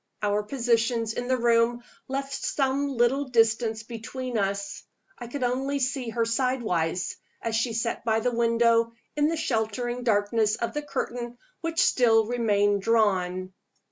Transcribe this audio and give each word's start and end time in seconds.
Our 0.23 0.41
positions 0.41 1.13
in 1.13 1.27
the 1.27 1.37
room 1.37 1.83
left 2.07 2.33
some 2.33 2.87
little 2.87 3.25
distance 3.25 3.83
between 3.83 4.35
us. 4.35 4.81
I 5.19 5.27
could 5.27 5.43
only 5.43 5.77
see 5.77 6.09
her 6.09 6.25
sidewise, 6.25 7.17
as 7.39 7.55
she 7.55 7.73
sat 7.73 8.03
by 8.03 8.19
the 8.19 8.33
window 8.33 8.93
in 9.15 9.27
the 9.27 9.37
sheltering 9.37 10.01
darkness 10.03 10.55
of 10.55 10.73
the 10.73 10.81
curtain 10.81 11.37
which 11.59 11.79
still 11.85 12.25
remained 12.25 12.81
drawn. 12.81 13.53